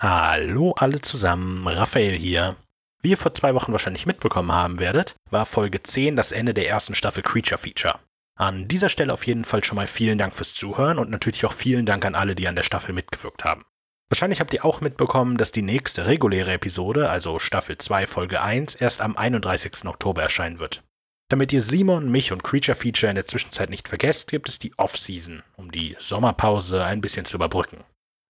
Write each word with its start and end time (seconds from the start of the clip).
Hallo 0.00 0.76
alle 0.78 1.00
zusammen, 1.00 1.66
Raphael 1.66 2.16
hier. 2.16 2.54
Wie 3.02 3.10
ihr 3.10 3.16
vor 3.16 3.34
zwei 3.34 3.56
Wochen 3.56 3.72
wahrscheinlich 3.72 4.06
mitbekommen 4.06 4.52
haben 4.52 4.78
werdet, 4.78 5.16
war 5.28 5.44
Folge 5.44 5.82
10 5.82 6.14
das 6.14 6.30
Ende 6.30 6.54
der 6.54 6.68
ersten 6.68 6.94
Staffel 6.94 7.24
Creature 7.24 7.58
Feature. 7.58 7.98
An 8.36 8.68
dieser 8.68 8.90
Stelle 8.90 9.12
auf 9.12 9.26
jeden 9.26 9.44
Fall 9.44 9.64
schon 9.64 9.74
mal 9.74 9.88
vielen 9.88 10.16
Dank 10.16 10.36
fürs 10.36 10.54
Zuhören 10.54 11.00
und 11.00 11.10
natürlich 11.10 11.44
auch 11.44 11.52
vielen 11.52 11.84
Dank 11.84 12.04
an 12.04 12.14
alle, 12.14 12.36
die 12.36 12.46
an 12.46 12.54
der 12.54 12.62
Staffel 12.62 12.94
mitgewirkt 12.94 13.44
haben. 13.44 13.64
Wahrscheinlich 14.08 14.38
habt 14.38 14.54
ihr 14.54 14.64
auch 14.64 14.80
mitbekommen, 14.80 15.36
dass 15.36 15.50
die 15.50 15.62
nächste 15.62 16.06
reguläre 16.06 16.52
Episode, 16.52 17.10
also 17.10 17.40
Staffel 17.40 17.76
2 17.76 18.06
Folge 18.06 18.40
1, 18.40 18.76
erst 18.76 19.00
am 19.00 19.16
31. 19.16 19.84
Oktober 19.86 20.22
erscheinen 20.22 20.60
wird. 20.60 20.84
Damit 21.28 21.52
ihr 21.52 21.60
Simon, 21.60 22.08
mich 22.08 22.30
und 22.30 22.44
Creature 22.44 22.76
Feature 22.76 23.10
in 23.10 23.16
der 23.16 23.26
Zwischenzeit 23.26 23.68
nicht 23.68 23.88
vergesst, 23.88 24.30
gibt 24.30 24.48
es 24.48 24.60
die 24.60 24.78
Off-Season, 24.78 25.42
um 25.56 25.72
die 25.72 25.96
Sommerpause 25.98 26.84
ein 26.84 27.00
bisschen 27.00 27.24
zu 27.24 27.36
überbrücken. 27.36 27.84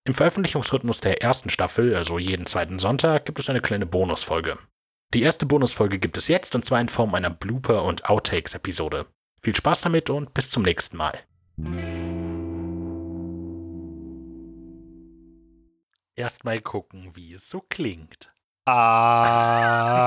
Im 0.08 0.14
Veröffentlichungsrhythmus 0.14 1.00
der 1.02 1.20
ersten 1.22 1.50
Staffel, 1.50 1.94
also 1.94 2.18
jeden 2.18 2.46
zweiten 2.46 2.78
Sonntag, 2.78 3.26
gibt 3.26 3.38
es 3.38 3.50
eine 3.50 3.60
kleine 3.60 3.84
Bonusfolge. 3.84 4.56
Die 5.12 5.20
erste 5.20 5.44
Bonusfolge 5.44 5.98
gibt 5.98 6.16
es 6.16 6.28
jetzt 6.28 6.54
und 6.54 6.64
zwar 6.64 6.80
in 6.80 6.88
Form 6.88 7.14
einer 7.14 7.28
Blooper- 7.28 7.82
und 7.84 8.08
Outtakes-Episode. 8.08 9.04
Viel 9.42 9.54
Spaß 9.54 9.82
damit 9.82 10.08
und 10.08 10.32
bis 10.32 10.48
zum 10.48 10.62
nächsten 10.62 10.96
Mal. 10.96 11.12
Erstmal 16.16 16.60
gucken, 16.60 17.12
wie 17.14 17.34
es 17.34 17.50
so 17.50 17.60
klingt. 17.68 18.32
Ah. 18.64 20.06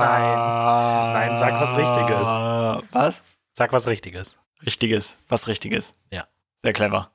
Nein, 1.14 1.38
sag 1.38 1.60
was 1.60 1.78
Richtiges. 1.78 2.26
Was? 2.90 3.22
Sag 3.52 3.72
was 3.72 3.86
Richtiges. 3.86 4.36
Richtiges. 4.66 5.20
Was 5.28 5.46
Richtiges. 5.46 5.92
Ja. 6.10 6.26
Sehr 6.60 6.72
clever. 6.72 7.12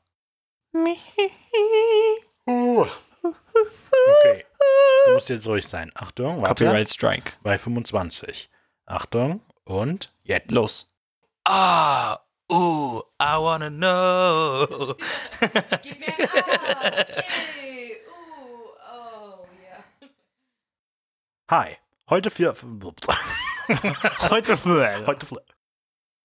Okay. 2.86 4.44
Du 5.08 5.14
musst 5.14 5.30
jetzt 5.30 5.48
ruhig 5.48 5.66
sein. 5.66 5.90
Achtung, 5.96 6.42
warte. 6.42 6.66
Copyright 6.66 6.90
Strike. 6.90 7.32
Bei 7.42 7.58
25. 7.58 8.50
Achtung 8.86 9.42
und 9.64 10.08
jetzt. 10.24 10.52
Los. 10.52 10.92
Ah, 11.46 12.20
ooh, 12.52 13.02
I 13.22 13.38
wanna 13.38 13.70
know. 13.70 14.96
Gib 15.82 15.98
mir 16.00 16.20
ein 16.20 16.30
A. 16.30 16.92
Hey, 17.22 17.96
uh, 18.06 18.68
oh, 18.92 19.48
ja. 19.64 19.78
Hi. 21.52 21.78
Heute 22.10 22.30
für. 22.30 22.54
Heute 24.30 24.58
für. 24.58 25.08
Heute 25.08 25.26
für. 25.26 25.42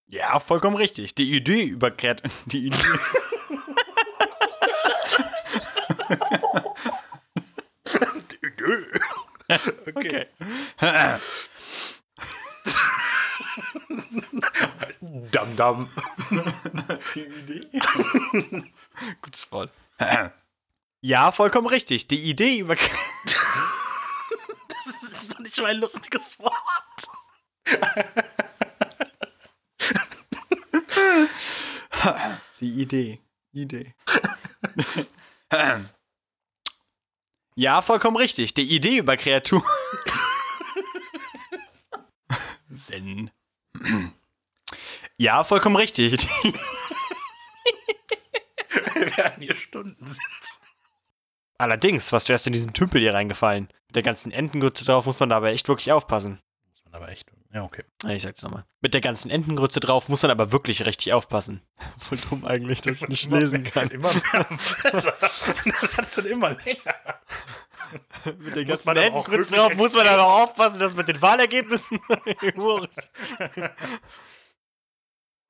Ja, 0.08 0.40
vollkommen 0.40 0.74
richtig. 0.76 1.14
Die 1.14 1.36
Idee 1.36 1.62
über 1.62 1.92
Die 2.46 2.66
Idee. 2.66 2.76
Okay. 9.94 10.26
Dam 15.30 15.56
dam. 15.56 15.88
Die 17.14 17.20
Idee. 17.20 17.68
Gutes 19.20 19.50
Wort. 19.52 19.72
Ja, 21.00 21.32
vollkommen 21.32 21.66
richtig. 21.66 22.06
Die 22.08 22.30
Idee 22.30 22.58
über 22.58 22.76
Das 24.74 25.12
ist 25.12 25.34
doch 25.34 25.40
nicht 25.40 25.58
mal 25.60 25.70
ein 25.70 25.78
lustiges 25.78 26.38
Wort. 26.38 26.54
Die 32.60 32.82
Idee. 32.82 33.20
Idee. 33.52 33.94
ja, 37.54 37.82
vollkommen 37.82 38.16
richtig. 38.16 38.54
Die 38.54 38.74
Idee 38.74 38.98
über 38.98 39.16
Kreaturen. 39.16 39.62
Zen. 42.72 43.30
Ja, 45.18 45.44
vollkommen 45.44 45.76
richtig. 45.76 46.12
Wir 48.94 49.16
werden 49.16 49.42
hier 49.42 49.54
Stunden 49.54 50.06
sind. 50.06 50.20
Allerdings, 51.58 52.12
was 52.12 52.28
wärst 52.28 52.46
du 52.46 52.48
in 52.48 52.54
diesen 52.54 52.72
Tümpel 52.72 53.00
hier 53.00 53.14
reingefallen? 53.14 53.68
Mit 53.86 53.96
der 53.96 54.02
ganzen 54.02 54.32
Entengrütze 54.32 54.84
drauf 54.84 55.06
muss 55.06 55.20
man 55.20 55.28
dabei 55.28 55.52
echt 55.52 55.68
wirklich 55.68 55.92
aufpassen. 55.92 56.40
Muss 56.70 56.82
man 56.84 56.94
aber 56.94 57.08
echt. 57.10 57.30
Ja, 57.54 57.64
okay. 57.64 57.84
Ich 58.08 58.22
sag's 58.22 58.42
nochmal. 58.42 58.64
Mit 58.80 58.94
der 58.94 59.02
ganzen 59.02 59.30
Entengrütze 59.30 59.78
drauf 59.80 60.08
muss 60.08 60.22
man 60.22 60.30
aber 60.30 60.52
wirklich 60.52 60.86
richtig 60.86 61.12
aufpassen. 61.12 61.60
Voll 61.98 62.18
dumm 62.30 62.44
eigentlich, 62.46 62.80
dass 62.80 63.02
ich 63.02 63.08
nicht 63.08 63.30
lesen 63.30 63.64
kann. 63.64 63.90
Immer 63.90 64.10
mehr. 64.12 64.46
Das 64.82 65.96
hat 65.98 66.16
dann 66.16 66.26
immer 66.26 66.50
länger. 66.50 66.94
Mit 68.38 68.56
der 68.56 68.64
ganzen 68.64 68.96
Entengrütze 68.96 69.52
drauf 69.52 69.74
muss 69.74 69.92
man 69.94 70.06
aber 70.06 70.24
auch 70.24 70.42
aufpassen, 70.44 70.80
dass 70.80 70.96
mit 70.96 71.08
den 71.08 71.20
Wahlergebnissen. 71.20 72.00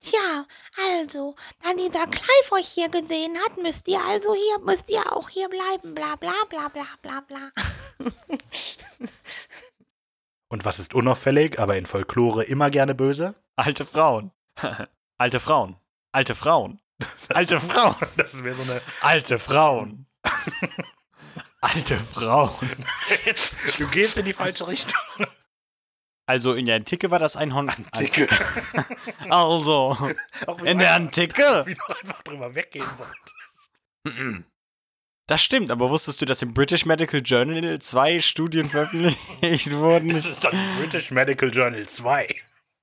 Ja, 0.05 0.47
also, 0.99 1.37
da 1.63 1.75
dieser 1.75 2.07
Clive 2.09 2.53
euch 2.53 2.67
hier 2.67 2.89
gesehen 2.89 3.39
hat, 3.45 3.57
müsst 3.63 3.87
ihr 3.87 4.01
also 4.01 4.35
hier, 4.35 4.59
müsst 4.65 4.89
ihr 4.91 5.13
auch 5.13 5.29
hier 5.29 5.49
bleiben, 5.49 5.95
bla 5.95 6.17
bla 6.17 6.33
bla 6.49 6.69
bla 6.69 6.87
bla 7.03 7.21
bla. 7.21 7.53
Und 10.53 10.67
was 10.67 10.79
ist 10.79 10.93
unauffällig, 10.93 11.59
aber 11.59 11.79
in 11.79 11.87
Folklore 11.87 12.45
immer 12.45 12.69
gerne 12.69 12.95
böse? 12.95 13.35
Alte 13.57 13.87
Frauen. 13.87 14.33
Alte 15.19 15.41
Frauen. 15.41 15.79
Alte 16.13 16.35
Frauen. 16.35 16.79
Alte 17.31 17.59
Frauen. 17.59 17.97
Das 18.19 18.35
ist 18.35 18.43
mir 18.43 18.53
so 18.53 18.71
eine. 18.71 18.83
Alte 19.01 19.39
Frauen. 19.39 20.05
Alte 21.63 21.97
Frauen. 21.97 22.69
Du 23.79 23.87
gehst 23.89 24.19
in 24.19 24.27
die 24.27 24.35
falsche 24.35 24.69
Richtung. 24.69 25.01
Also 26.27 26.53
in 26.53 26.67
der 26.67 26.77
Antike 26.77 27.11
war 27.11 27.19
das 27.19 27.35
Einhorn. 27.37 27.71
Antike. 27.71 28.29
Also, 29.31 29.97
in 30.65 30.79
der 30.79 30.93
Antike. 30.93 31.63
Wie 31.65 31.75
du 31.75 31.83
einfach 31.87 32.23
drüber 32.25 32.55
weggehen 32.55 32.87
wolltest. 32.99 34.45
Das 35.27 35.41
stimmt, 35.43 35.71
aber 35.71 35.89
wusstest 35.89 36.21
du, 36.21 36.27
dass 36.27 36.43
im 36.43 36.53
British 36.53 36.85
Medical 36.85 37.21
Journal 37.25 37.79
zwei 37.81 38.19
Studien 38.21 38.65
veröffentlicht 38.67 39.71
wurden? 39.73 40.09
Das 40.09 40.27
ist 40.29 40.45
dann 40.45 40.53
British 40.79 41.11
Medical 41.11 41.51
Journal 41.51 41.87
2. 41.87 42.35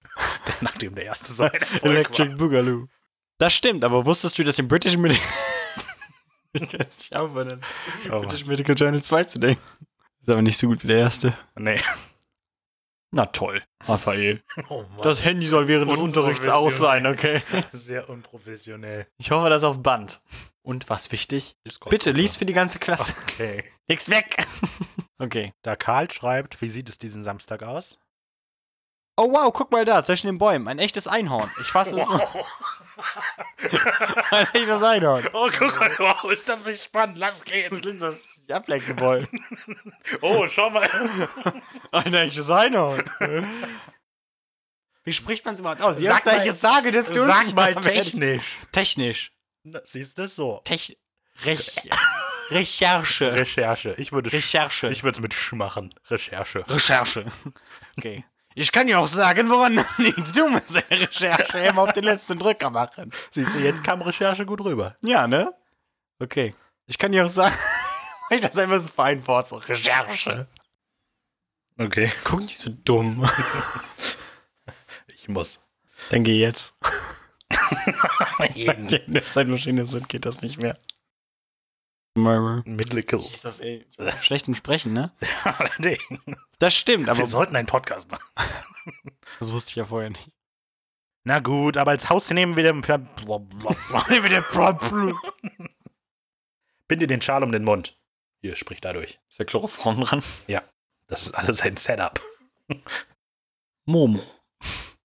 Nachdem 0.61 0.95
der 0.95 1.05
erste 1.05 1.31
so 1.33 1.43
Electric 1.83 2.29
war. 2.31 2.37
Boogaloo. 2.37 2.87
Das 3.37 3.53
stimmt, 3.53 3.83
aber 3.83 4.05
wusstest 4.05 4.37
du, 4.37 4.43
dass 4.43 4.57
im 4.59 4.67
British 4.67 4.97
Medical. 4.97 5.23
ich 6.53 6.69
kann 6.69 6.87
es 6.89 6.97
nicht 6.97 7.15
aufhören, 7.15 7.61
Oh, 8.09 8.21
British 8.21 8.45
Medical 8.45 8.75
Journal 8.75 9.01
2 9.01 9.23
zu 9.25 9.39
denken. 9.39 9.61
Ist 10.21 10.29
aber 10.29 10.41
nicht 10.41 10.57
so 10.57 10.67
gut 10.67 10.83
wie 10.83 10.87
der 10.87 10.99
erste. 10.99 11.37
nee. 11.57 11.79
Na 13.11 13.25
toll, 13.25 13.63
Raphael. 13.87 14.41
Oh. 14.69 14.85
Das 15.01 15.23
Handy 15.23 15.47
soll 15.47 15.67
während 15.67 15.89
des 15.89 15.97
Unterrichts 15.97 16.47
aus 16.47 16.77
sein, 16.77 17.07
okay? 17.07 17.41
Sehr 17.71 18.07
unprofessionell. 18.09 19.07
Ich 19.17 19.31
hoffe, 19.31 19.49
das 19.49 19.63
ist 19.63 19.67
auf 19.67 19.81
Band. 19.81 20.21
Und 20.61 20.89
was 20.89 21.11
wichtig? 21.11 21.55
Bitte, 21.89 22.11
lies 22.11 22.37
für 22.37 22.45
die 22.45 22.53
ganze 22.53 22.77
Klasse. 22.77 23.13
Okay. 23.23 23.63
Nix 23.87 24.09
weg! 24.09 24.45
okay. 25.17 25.53
Da 25.63 25.75
Karl 25.75 26.11
schreibt, 26.11 26.61
wie 26.61 26.69
sieht 26.69 26.89
es 26.89 26.97
diesen 26.99 27.23
Samstag 27.23 27.63
aus? 27.63 27.97
Oh 29.17 29.31
wow, 29.31 29.51
guck 29.51 29.71
mal 29.71 29.85
da, 29.85 30.03
zwischen 30.03 30.27
den 30.27 30.37
Bäumen. 30.37 30.67
Ein 30.67 30.79
echtes 30.79 31.07
Einhorn. 31.07 31.49
Ich 31.59 31.67
fasse 31.67 31.99
es. 31.99 32.07
Ein 34.31 34.47
echtes 34.53 34.83
Einhorn. 34.83 35.27
Oh, 35.33 35.49
guck 35.57 35.79
mal, 35.79 35.91
wow, 35.97 36.31
ist 36.31 36.47
das 36.47 36.65
nicht 36.65 36.83
spannend? 36.83 37.17
Lass 37.17 37.43
gehen. 37.43 37.69
klingt, 37.69 38.01
als 38.01 38.21
ob 38.21 38.28
ich 38.49 38.55
ablenken 38.55 38.99
wollen. 38.99 39.27
Oh, 40.21 40.45
schau 40.47 40.69
mal. 40.69 40.89
Ein 41.91 42.13
echtes 42.13 42.49
Einhorn. 42.49 43.03
Wie 45.03 45.13
spricht 45.13 45.45
man 45.45 45.53
es 45.53 45.59
überhaupt 45.59 45.81
aus? 45.81 45.97
Sag 45.99 46.25
mal- 46.25 46.41
ich 46.41 46.47
es 46.47 46.61
sage, 46.61 46.91
dass 46.91 47.11
du 47.11 47.25
Sag 47.25 47.53
mal 47.53 47.75
technisch. 47.75 48.57
Technisch. 48.71 49.31
Na, 49.63 49.79
Siehst 49.83 50.17
du 50.17 50.27
so? 50.27 50.61
Tech 50.63 50.97
Rech 51.43 51.89
Recherche. 52.49 53.33
Recherche. 53.35 53.93
Ich 53.97 54.11
würde 54.11 54.31
Recherche. 54.33 54.89
Ich 54.89 55.03
würde 55.03 55.17
es 55.17 55.21
mit 55.21 55.33
Sch 55.33 55.53
machen. 55.53 55.93
Recherche. 56.09 56.65
Recherche. 56.67 57.25
Okay. 57.97 58.25
Ich 58.55 58.71
kann 58.71 58.87
ja 58.87 58.97
auch 58.97 59.07
sagen, 59.07 59.49
woran 59.49 59.75
das 59.75 59.97
liegt. 59.99 60.35
Du 60.35 60.49
musst 60.49 60.75
eine 60.75 61.01
Recherche 61.01 61.59
immer 61.59 61.83
auf 61.83 61.93
den 61.93 62.03
letzten 62.03 62.39
Drücker 62.39 62.71
machen. 62.71 63.11
Siehst 63.31 63.53
du, 63.53 63.59
jetzt 63.59 63.83
kam 63.83 64.01
Recherche 64.01 64.45
gut 64.45 64.61
rüber. 64.61 64.97
Ja, 65.03 65.27
ne? 65.27 65.53
Okay. 66.19 66.55
Ich 66.87 66.97
kann 66.97 67.11
dir 67.11 67.23
auch 67.23 67.29
sagen, 67.29 67.55
ich 68.35 68.41
das 68.41 68.57
einfach 68.57 68.79
so 68.79 68.89
vereinfacht 68.89 69.47
so 69.47 69.57
Recherche. 69.57 70.47
Okay. 71.77 72.11
Guck 72.23 72.41
nicht 72.41 72.57
so 72.57 72.71
dumm. 72.83 73.27
Ich 75.13 75.29
muss. 75.29 75.59
Dann 76.09 76.23
geh 76.23 76.39
jetzt. 76.39 76.73
Wenn 78.37 78.89
wir 79.07 79.23
Zeitmaschine 79.23 79.85
sind, 79.85 80.09
geht 80.09 80.25
das 80.25 80.41
nicht 80.41 80.61
mehr. 80.61 80.77
Mythical. 82.65 83.21
Ist 83.33 83.45
das, 83.45 83.59
ey, 83.59 83.85
schlecht 84.21 84.47
im 84.47 84.55
Sprechen, 84.55 84.93
ne? 84.93 85.11
Allerdings. 85.43 86.03
Das 86.59 86.75
stimmt, 86.75 87.07
aber 87.07 87.19
Wir 87.19 87.27
sollten 87.27 87.55
einen 87.55 87.67
Podcast 87.67 88.11
machen. 88.11 88.25
das 89.39 89.53
wusste 89.53 89.69
ich 89.69 89.75
ja 89.75 89.85
vorher 89.85 90.09
nicht. 90.09 90.31
Na 91.23 91.39
gut, 91.39 91.77
aber 91.77 91.91
als 91.91 92.09
Haustier 92.09 92.35
nehmen 92.35 92.55
wir 92.55 92.63
den. 92.63 92.81
Binde 96.87 97.07
den 97.07 97.21
Schal 97.21 97.43
um 97.43 97.51
den 97.51 97.63
Mund. 97.63 97.98
Hier, 98.41 98.55
sprich 98.55 98.81
dadurch. 98.81 99.19
Ist 99.29 99.39
der 99.39 99.45
Chloroform 99.45 100.01
dran? 100.01 100.23
Das 101.07 101.23
ist 101.23 101.33
alles 101.33 101.61
ein 101.61 101.75
Setup. 101.75 102.19
Momo. 103.85 104.21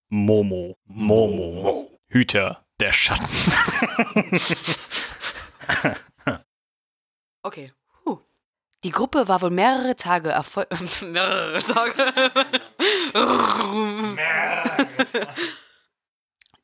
Momo. 0.09 0.77
Momo. 0.85 1.91
Hüter 2.09 2.65
der 2.81 2.93
Schatten. 2.93 3.27
Okay. 7.47 7.75
Huh. 8.07 8.21
Die 8.85 8.91
Gruppe 8.91 9.29
war 9.29 9.43
wohl 9.43 9.51
mehrere 9.51 9.95
Tage 9.97 10.31
erfolg. 10.31 10.67
mehrere 11.03 11.59
Tage. 11.59 12.33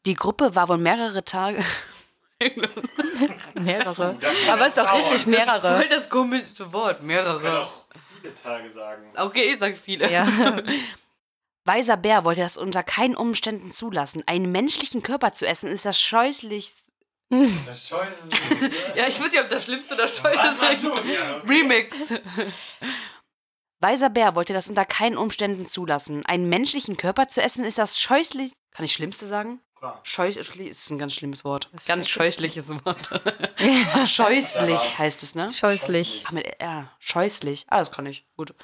Die 0.06 0.14
Gruppe 0.14 0.54
war 0.54 0.70
wohl 0.70 0.78
mehrere 0.78 1.22
Tage. 1.22 1.62
Mehrere. 3.64 4.16
Aber 4.50 4.66
ist 4.66 4.76
doch 4.76 4.94
richtig 4.94 5.26
mehrere. 5.26 5.76
Voll 5.78 5.88
das 5.88 6.08
komische 6.10 6.72
Wort. 6.72 7.02
Mehrere. 7.02 7.68
viele 8.20 8.34
Tage 8.34 8.68
sagen. 8.68 9.04
Okay, 9.16 9.50
ich 9.52 9.58
sag 9.58 9.76
viele. 9.76 10.10
Ja. 10.10 10.26
Weiser 11.64 11.96
Bär 11.96 12.24
wollte 12.24 12.40
das 12.40 12.56
unter 12.56 12.82
keinen 12.82 13.14
Umständen 13.14 13.70
zulassen. 13.70 14.22
Einen 14.26 14.50
menschlichen 14.50 15.02
Körper 15.02 15.32
zu 15.32 15.46
essen 15.46 15.68
ist 15.68 15.84
das 15.84 16.00
scheußlichste. 16.00 16.90
Das 17.66 17.86
Scheiße. 17.86 18.28
Ja, 18.96 19.06
ich 19.06 19.20
weiß 19.20 19.30
nicht, 19.30 19.40
ob 19.40 19.48
das 19.48 19.62
Schlimmste 19.62 19.94
oder 19.94 20.08
Scheußlichste 20.08 20.88
ist. 20.88 21.48
Remix. 21.48 22.14
Weiser 23.78 24.10
Bär 24.10 24.34
wollte 24.34 24.52
das 24.52 24.68
unter 24.68 24.84
keinen 24.84 25.16
Umständen 25.16 25.66
zulassen. 25.66 26.26
Einen 26.26 26.48
menschlichen 26.48 26.96
Körper 26.96 27.28
zu 27.28 27.40
essen 27.40 27.64
ist 27.64 27.78
das 27.78 28.00
scheußlich. 28.00 28.52
Kann 28.72 28.84
ich 28.84 28.92
Schlimmste 28.92 29.26
sagen? 29.26 29.60
Scheußlich 30.02 30.68
ist 30.68 30.90
ein 30.90 30.98
ganz 30.98 31.14
schlimmes 31.14 31.44
Wort. 31.44 31.70
Ganz 31.86 32.08
scheußliches 32.08 32.68
Wort. 32.84 33.20
Scheußlich 34.08 34.98
heißt 34.98 35.22
es, 35.22 35.34
ne? 35.34 35.50
Scheußlich. 35.52 36.24
Ach, 36.26 36.32
mit 36.32 36.60
R. 36.60 36.90
Scheußlich. 36.98 37.66
Ah, 37.68 37.78
das 37.78 37.90
kann 37.90 38.06
ich. 38.06 38.26
Gut. 38.36 38.54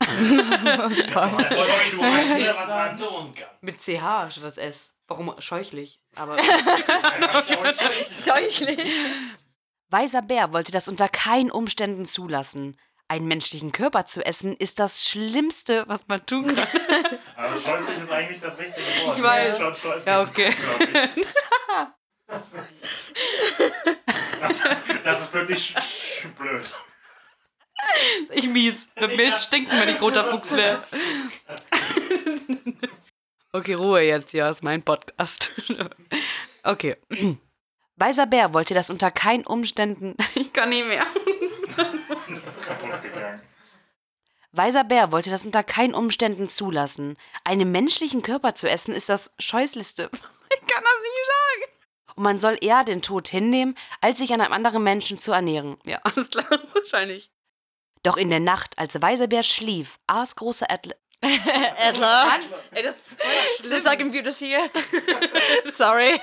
Mit 3.60 3.80
CH 3.80 4.30
statt 4.30 4.42
das 4.42 4.58
S. 4.58 4.96
Warum 5.06 5.34
scheuchlich? 5.38 6.00
Aber 6.16 6.36
Scheuchlich. 8.10 8.78
Weiser 9.90 10.22
Bär 10.22 10.52
wollte 10.52 10.72
das 10.72 10.88
unter 10.88 11.08
keinen 11.08 11.50
Umständen 11.50 12.04
zulassen. 12.06 12.76
Einen 13.14 13.28
menschlichen 13.28 13.70
Körper 13.70 14.06
zu 14.06 14.26
essen 14.26 14.56
ist 14.56 14.80
das 14.80 15.08
Schlimmste, 15.08 15.84
was 15.86 16.08
man 16.08 16.26
tun 16.26 16.52
kann. 16.52 16.66
Aber 17.36 17.56
scheußlich 17.56 18.02
ist 18.02 18.10
eigentlich 18.10 18.40
das 18.40 18.58
richtige 18.58 18.84
Wort. 18.84 19.16
Ich 19.16 19.22
weiß. 19.22 19.58
Scheußlich 19.58 20.04
Ja, 20.04 20.20
okay. 20.20 20.52
Das, 24.40 24.62
das 25.04 25.22
ist 25.22 25.32
wirklich 25.32 25.76
blöd. 26.36 26.66
ist 28.22 28.30
echt 28.32 28.48
mies. 28.48 28.88
Wird 28.96 29.16
mir 29.16 29.30
stinken, 29.30 29.78
wenn 29.78 29.94
ich 29.94 30.02
roter 30.02 30.24
Fuchs 30.24 30.56
wäre. 30.56 30.82
Okay, 33.52 33.74
Ruhe 33.74 34.00
jetzt, 34.00 34.32
ja, 34.32 34.50
ist 34.50 34.64
mein 34.64 34.82
Podcast. 34.82 35.52
Okay. 36.64 36.96
Weiser 37.96 38.26
Bär 38.26 38.52
wollte 38.52 38.74
das 38.74 38.90
unter 38.90 39.12
keinen 39.12 39.46
Umständen. 39.46 40.16
Ich 40.34 40.52
kann 40.52 40.70
nicht 40.70 40.88
mehr. 40.88 41.06
Kaputt 41.76 43.02
gegangen. 43.02 43.40
Weiser 44.52 44.84
Bär 44.84 45.10
wollte 45.10 45.30
das 45.30 45.44
unter 45.44 45.64
keinen 45.64 45.94
Umständen 45.94 46.48
zulassen. 46.48 47.16
Einen 47.42 47.72
menschlichen 47.72 48.22
Körper 48.22 48.54
zu 48.54 48.68
essen 48.70 48.94
ist 48.94 49.08
das 49.08 49.32
Scheußlichste. 49.38 50.10
Ich 50.52 50.60
kann 50.70 50.84
das 50.84 51.00
nicht 51.02 51.26
sagen. 51.26 51.72
Und 52.16 52.22
man 52.22 52.38
soll 52.38 52.56
eher 52.60 52.84
den 52.84 53.02
Tod 53.02 53.26
hinnehmen, 53.26 53.74
als 54.00 54.18
sich 54.18 54.32
an 54.32 54.40
einem 54.40 54.52
anderen 54.52 54.84
Menschen 54.84 55.18
zu 55.18 55.32
ernähren. 55.32 55.76
Ja, 55.84 55.98
alles 56.04 56.30
klar, 56.30 56.46
wahrscheinlich. 56.74 57.32
Doch 58.04 58.16
in 58.16 58.30
der 58.30 58.38
Nacht, 58.40 58.78
als 58.78 59.00
Weiser 59.02 59.26
Bär 59.26 59.42
schlief, 59.42 59.98
aß 60.06 60.36
große 60.36 60.68
Adler. 60.70 60.94
Adler. 61.22 62.38
Ey, 62.70 62.82
das 62.84 62.96
ist 62.98 63.20
voll 63.20 63.66
schlimm. 63.66 63.82
sagen 63.82 64.12
wir 64.12 64.22
das 64.22 64.38
hier. 64.38 64.60
Sorry. 65.76 66.20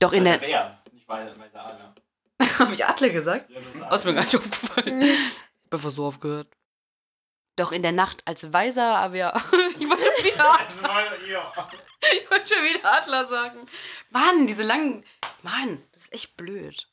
Doch 0.00 0.12
in 0.12 0.24
der. 0.24 0.38
Bär, 0.38 0.82
nicht 0.92 1.06
weißer 1.06 1.64
Adler. 1.64 1.93
Hab 2.58 2.72
ich 2.72 2.84
Adler 2.84 3.10
gesagt? 3.10 3.50
Ja, 3.50 3.90
Aus 3.90 4.04
mir 4.04 4.14
gar 4.14 4.22
nicht 4.22 4.36
aufgefallen. 4.36 5.00
Ich 5.02 5.08
bin 5.08 5.72
einfach 5.72 5.90
so 5.90 6.06
aufgehört. 6.06 6.48
Doch 7.56 7.70
in 7.70 7.82
der 7.82 7.92
Nacht, 7.92 8.26
als 8.26 8.52
Weiser, 8.52 8.98
aber 8.98 9.16
ja. 9.16 9.32
Ich 9.78 9.88
wollte 9.88 10.04
schon 10.04 10.24
wieder 10.24 11.28
ja. 11.28 11.52
Ich 12.12 12.30
wollte 12.30 12.54
schon 12.54 12.64
wieder 12.64 12.92
Adler 12.92 13.26
sagen. 13.26 13.66
Mann, 14.10 14.46
diese 14.46 14.62
langen. 14.62 15.04
Mann, 15.42 15.82
das 15.92 16.02
ist 16.02 16.12
echt 16.12 16.36
blöd. 16.36 16.88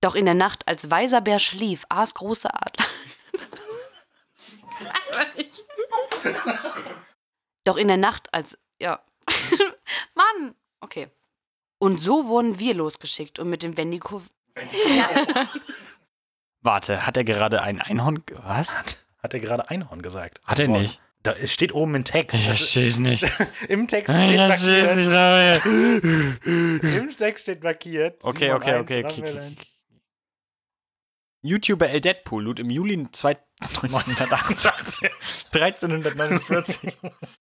Doch 0.00 0.14
in 0.14 0.24
der 0.24 0.34
Nacht, 0.34 0.66
als 0.66 0.90
weiser 0.90 1.20
Bär 1.20 1.38
schlief, 1.38 1.84
aß 1.88 2.14
große 2.14 2.52
Adler. 2.52 2.86
Doch 7.64 7.76
in 7.76 7.88
der 7.88 7.96
Nacht, 7.96 8.32
als. 8.34 8.58
Ja. 8.80 9.04
Mann! 10.14 10.54
Okay. 10.80 11.08
Und 11.78 12.02
so 12.02 12.26
wurden 12.26 12.58
wir 12.58 12.74
losgeschickt 12.74 13.38
und 13.38 13.48
mit 13.48 13.62
dem 13.62 13.76
Wendigo. 13.76 14.22
Warte, 16.62 17.06
hat 17.06 17.16
er 17.16 17.24
gerade 17.24 17.62
ein 17.62 17.80
Einhorn. 17.80 18.22
Was? 18.44 18.76
Hat 19.22 19.34
er 19.34 19.40
gerade 19.40 19.68
Einhorn 19.70 20.02
gesagt? 20.02 20.40
Hat 20.44 20.58
er 20.60 20.68
nicht. 20.68 21.00
Da 21.22 21.32
es 21.32 21.52
steht 21.52 21.72
oben 21.72 21.94
im 21.94 22.04
Text. 22.04 22.36
Ist- 22.36 22.44
verstehe 22.44 22.88
es 22.88 22.98
nicht. 22.98 23.24
Im 23.68 23.86
Text 23.86 24.14
Ich 24.16 24.24
steht 24.24 24.40
verstehe 24.40 24.82
es 24.82 24.88
markiert. 24.88 24.96
nicht, 24.96 25.08
Raphael. 25.08 26.98
Im 26.98 27.16
Text 27.16 27.42
steht 27.42 27.62
markiert. 27.62 28.24
Okay, 28.24 28.52
okay, 28.52 28.76
okay. 28.80 29.04
okay. 29.04 29.56
YouTuber 31.44 31.88
El 31.90 32.00
Deadpool 32.00 32.44
lud 32.44 32.60
im 32.60 32.70
Juli 32.70 33.08
2 33.10 33.36
1980 33.60 35.10
1349. 35.52 36.96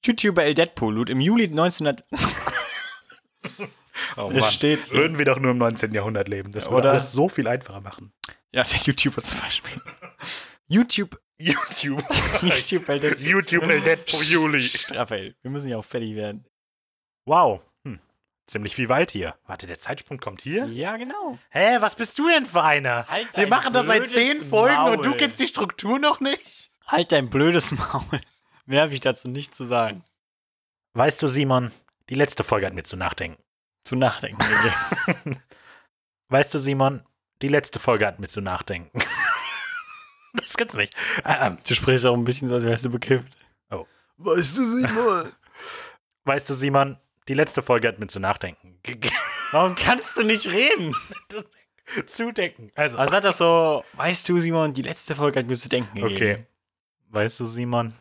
YouTuber 0.06 0.44
El 0.44 0.54
Deadpool 0.56 0.94
lud 0.96 1.10
im 1.10 1.20
Juli 1.22 1.44
1900. 1.48 2.04
Oh 4.18 4.30
Mann. 4.30 4.52
steht- 4.52 4.92
Würden 4.92 5.18
wir 5.18 5.26
doch 5.26 5.40
nur 5.40 5.52
im 5.52 5.58
19. 5.58 5.94
Jahrhundert 5.94 6.28
leben. 6.28 6.52
Das 6.52 6.66
würde 6.70 6.84
Oder- 6.84 6.92
alles 6.92 7.12
so 7.14 7.30
viel 7.30 7.48
einfacher 7.48 7.82
machen. 7.82 8.12
Ja, 8.52 8.64
der 8.64 8.78
YouTuber 8.80 9.22
zum 9.22 9.40
Beispiel. 9.40 9.82
YouTube. 10.68 11.20
YouTube. 11.40 12.04
YouTube 12.42 12.90
El. 12.90 13.20
YouTube 13.22 13.64
El 13.64 13.82
Deadpool 13.82 14.24
Juli. 14.26 14.60
Psst, 14.60 14.96
Raphael, 14.96 15.36
wir 15.42 15.52
müssen 15.52 15.70
ja 15.70 15.78
auch 15.78 15.86
fertig 15.86 16.16
werden. 16.16 16.46
Wow. 17.26 17.62
Hm. 17.86 18.00
Ziemlich 18.48 18.76
viel 18.76 18.90
Wald 18.90 19.12
hier. 19.12 19.36
Warte, 19.46 19.68
der 19.68 19.80
Zeitsprung 19.80 20.20
kommt 20.20 20.42
hier? 20.42 20.66
Ja, 20.66 20.98
genau. 20.98 21.38
Hä, 21.50 21.78
was 21.80 21.96
bist 21.96 22.18
du 22.20 22.28
denn 22.30 22.46
für 22.46 22.62
einer? 22.64 23.08
Halt 23.08 23.28
Wir 23.36 23.48
machen 23.48 23.74
das 23.74 23.88
seit 23.88 24.10
zehn 24.10 24.38
Folgen 24.38 24.78
und 24.86 25.04
du 25.06 25.10
Maul. 25.10 25.18
kennst 25.18 25.40
die 25.40 25.48
Struktur 25.48 25.98
noch 26.00 26.20
nicht? 26.20 26.72
Halt 26.88 27.12
dein 27.12 27.30
blödes 27.30 27.72
Maul. 27.72 28.22
Mehr 28.66 28.82
habe 28.84 28.94
ich 28.94 29.00
dazu 29.00 29.30
nicht 29.30 29.56
zu 29.56 29.64
sagen. 29.64 30.04
Weißt 30.94 31.22
du, 31.24 31.28
Simon, 31.28 31.72
die 32.10 32.16
letzte 32.16 32.44
Folge 32.44 32.66
hat 32.68 32.74
mir 32.74 32.84
zu 32.84 32.98
nachdenken. 32.98 33.42
Zu 33.84 33.96
nachdenken. 33.96 34.40
gegeben. 34.40 35.42
Weißt 36.30 36.54
du, 36.54 36.60
Simon, 36.60 37.04
die 37.42 37.48
letzte 37.48 37.80
Folge 37.80 38.06
hat 38.08 38.20
mir 38.20 38.28
zu 38.28 38.42
nachdenken. 38.42 38.92
das 40.34 40.56
gibt's 40.56 40.76
nicht. 40.76 40.94
Ähm, 41.26 41.58
du 41.68 41.76
sprichst 41.76 42.06
auch 42.06 42.14
ein 42.16 42.24
bisschen 42.24 42.48
so, 42.48 42.56
als 42.56 42.66
wärst 42.66 42.86
du 42.86 42.90
bekifft. 42.90 43.26
Oh. 43.70 43.86
Weißt 44.18 44.58
du, 44.58 44.66
Simon? 44.66 45.32
weißt 46.26 46.50
du, 46.50 46.54
Simon, 46.54 46.98
die 47.28 47.34
letzte 47.34 47.62
Folge 47.64 47.88
hat 47.88 48.00
mir 48.00 48.08
zu 48.08 48.20
nachdenken. 48.20 48.80
Warum 49.52 49.76
kannst 49.76 50.18
du 50.18 50.24
nicht 50.24 50.48
reden? 50.48 50.96
Zudenken. 52.06 52.72
Also, 52.76 52.98
Also 52.98 53.16
hat 53.18 53.24
das 53.26 53.38
so, 53.40 53.84
weißt 53.94 54.30
du, 54.30 54.40
Simon, 54.40 54.74
die 54.74 54.82
letzte 54.84 55.16
Folge 55.16 55.40
hat 55.40 55.48
mir 55.48 55.58
zu 55.58 55.68
denken 55.68 55.96
gegeben. 55.96 56.16
okay. 56.16 56.46
Weißt 57.10 57.40
du, 57.42 57.46
Simon? 57.46 57.94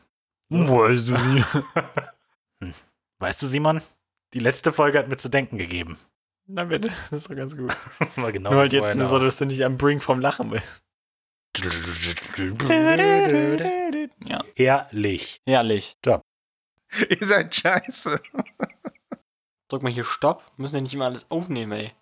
Weißt 0.48 1.08
du, 1.08 1.16
Simon? 1.16 1.44
Weißt 3.18 3.42
du, 3.42 3.46
Simon? 3.46 3.82
Die 4.34 4.38
letzte 4.38 4.72
Folge 4.72 4.98
hat 4.98 5.08
mir 5.08 5.16
zu 5.16 5.28
denken 5.28 5.58
gegeben. 5.58 5.98
Na 6.46 6.64
bitte, 6.64 6.88
das 7.10 7.12
ist 7.12 7.30
doch 7.30 7.36
ganz 7.36 7.56
gut. 7.56 7.74
War 8.16 8.32
genau 8.32 8.50
Nur 8.50 8.60
halt 8.60 8.72
jetzt 8.72 8.94
nur 8.94 9.06
so, 9.06 9.18
dass 9.18 9.38
du 9.38 9.46
nicht 9.46 9.64
am 9.64 9.76
Brink 9.76 10.02
vom 10.02 10.20
Lachen 10.20 10.50
bist. 10.50 10.82
Ja. 14.24 14.44
Herrlich. 14.56 15.40
Herrlich. 15.46 15.96
Ihr 17.08 17.26
seid 17.26 17.54
scheiße. 17.54 18.20
Drück 19.68 19.82
mal 19.82 19.92
hier 19.92 20.04
Stopp. 20.04 20.44
Müssen 20.56 20.76
ja 20.76 20.80
nicht 20.80 20.94
immer 20.94 21.04
alles 21.06 21.30
aufnehmen, 21.30 21.72
ey. 21.72 21.92